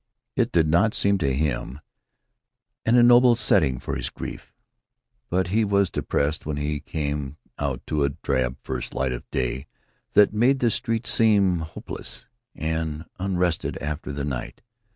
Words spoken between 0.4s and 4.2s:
did not seem to him an ignoble setting for his